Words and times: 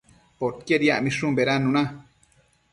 Poquied 0.43 0.85
yacmishun 0.87 1.37
bedannuna 1.41 1.87